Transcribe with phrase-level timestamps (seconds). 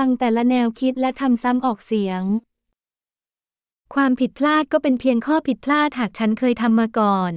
[0.00, 2.22] ฟังแต่ละแนวคิดและทำซ้ำออกเสียง
[3.94, 7.32] ความผิดพลาดก็เป็นเพียงข้อผิดพลาดหากฉันเคยทำมาก่อน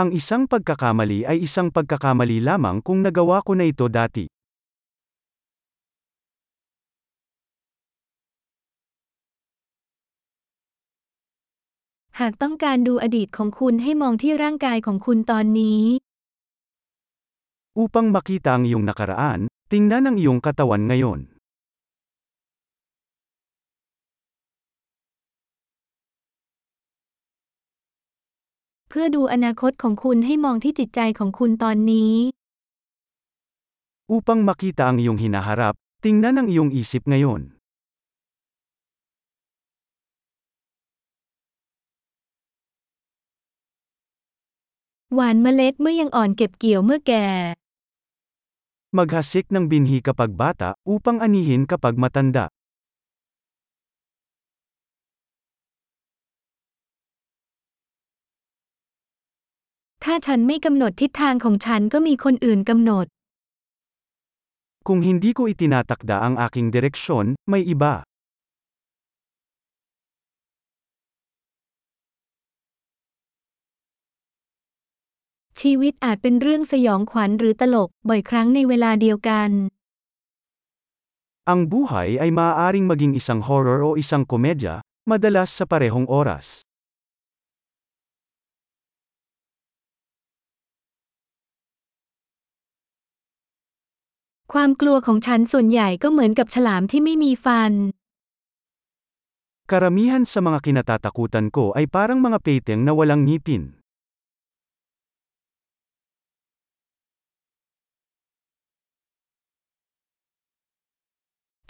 [0.00, 4.24] Ang isang pagkakamali ay isang pagkakamali lamang kung nagawa ko na ito dati.
[12.18, 15.82] Hak ต้องการดูอดีตของคุณให้มองที่ร่างกายของคุณตอนนี้
[17.84, 21.20] Upang makita ang iyong nakaraan, Tingnan ang iyong katawan ngayon.
[28.88, 32.12] เพื่อดูอนาคตของคุณให้มองที่จิตใจของคุณตอนนี้
[34.10, 37.42] อุปังมักิตังยงหินาฮารับติงนั้นังยงอิสิบงยน
[45.14, 47.26] หวานเมล็ดเมื่อยังอ่อนเก็บเกี่ยวเมื่อแก่
[48.88, 52.48] Maghasik ng binhi kapag bata, upang anihin kapag matanda.
[60.00, 60.16] Kung
[65.04, 68.07] hindi ko itinatakda ang aking direksyon, may iba.
[75.64, 79.50] ชีวิตอาจเป็นเรื่องสยองขวัญหรือตลกบ่อยครั้งในเวลาเดียวกัน
[81.52, 86.46] Ang buhay ay maaaring maging isang horror o isang komedya, madalas sa parehong oras.
[94.52, 97.72] ความกลัวของฉันส่วนใหญ่ก็เหมือนกับฉลามที่ไม่มีฟัน
[99.70, 103.74] Karamihan sa mga kinatatakutan ko ay parang mga peteng na walang ngipin.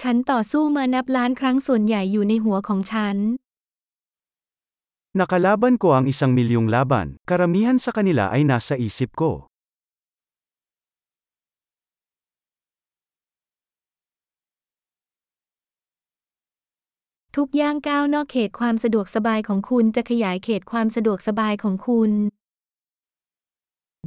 [0.04, 3.16] ฉันต่อสู้มานับล้านครั้งส่วนใหญ่อยู่ในหัวของฉัน
[5.20, 9.30] Nakalaban ko ang isang milyong laban, karamihan sa kanila ay nasa isip ko.
[17.34, 22.12] ทุกย่างก้าวนอกเขตความสะดวกสบายของคุณจะขยายเขตความสะดวกสบายของคุณ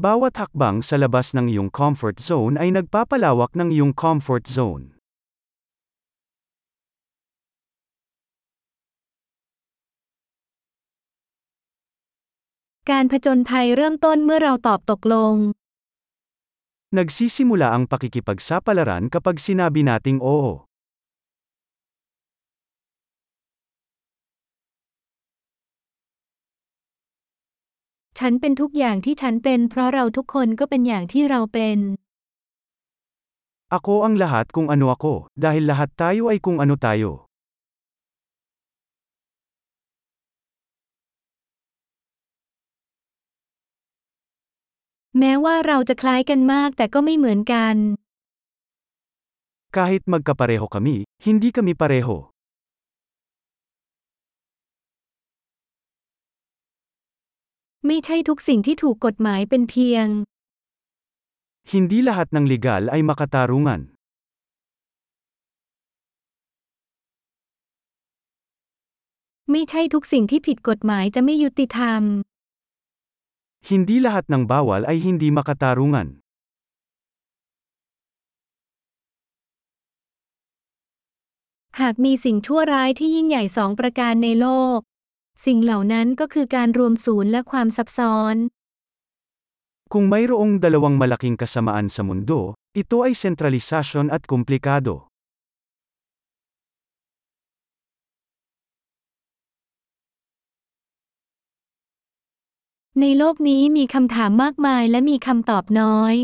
[0.06, 4.96] Bawat hakbang sa labas ng iyong comfort zone ay nagpapalawak ng iyong comfort zone.
[12.98, 15.36] การผจญภัยเริ่มต้นเมื่อเราตอบตกลง
[16.98, 20.68] Nagsisimula ang pakikipagsapalaran kapag sinabi nating oo.
[28.18, 31.80] Chan เป็นทุกอย่างที่ฉันเป็น เพราะเราทุกคนก็เป็นอย่างที่เราเป็น
[33.78, 35.14] Ako ang lahat kung ano ako,
[35.46, 37.31] dahil lahat tayo ay kung ano tayo.
[45.24, 47.76] แม้ว่าเราจะคล้ายกันมากแต่ก็ไม่เหมือนกัน
[49.78, 50.96] Kahit magkapareho kami,
[51.28, 52.16] hindi kami pareho.
[57.88, 60.08] ไม่ใช่ทุกสิ่งที่ถูกกฎหมายเป็นเพียง
[61.72, 63.82] Hindi lahat ng legal ay makatarungan.
[69.52, 72.04] ไม่ใช่ทุกสิ่งที่ผิดกฎหมายจะไม่ยุติธรรม
[73.62, 76.18] Hindi lahat ng bawal ay hindi makatarungan.
[81.82, 84.80] H ากมีสิ่งชั่วร้ายที่ยิ่งใหญ่สองประการในโลก
[85.46, 88.38] สิ่งเหล่านั้นก็คือการรวมศูนย์และความซับซ้อน
[89.92, 95.11] Kung mayroong dalawang malaking kasamaan sa mundo, ito ay sentralisasyon at komplikado.
[103.06, 106.16] ในโลกนี้มีคำถามมากมายและมีคำตอบน้อย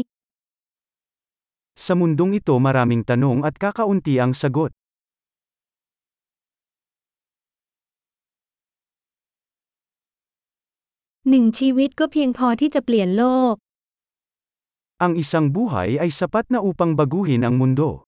[1.86, 4.72] Sa mundong ito maraming tanong at kakaunti ang sagot.
[11.30, 13.54] หนึ่งชีวิตก็เพียงพอที่จะเปลี่ยนโลก
[15.06, 18.07] Ang isang buhay ay sapat na upang baguhin ang mundo.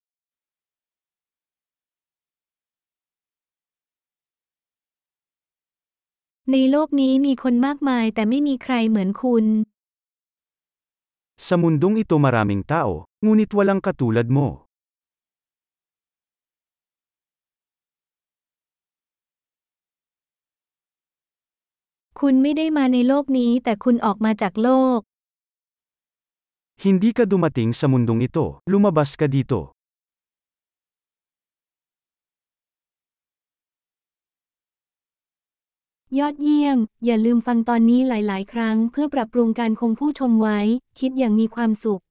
[6.53, 9.45] ในโลกนี้มีคนมากมายแต่ไม่มีใครเหมือนคุณ
[11.47, 14.47] Sa mundong ito maraming tao, ngunit walang katulad mo.
[22.19, 24.99] คุณไม่ได้มาในโลกนี้แต่คุณออกมาจากโลก
[26.83, 29.71] Hindi ka dumating sa mundong ito, lumabas ka dito.
[36.17, 40.59] ยอดเยี่ยม อย่าลืมฟังตอนนี้หลายๆ ครั้ง เพื่อปรับปรุงการคงผู้ชมไว้
[40.99, 42.01] คิดอย่างมีความสุข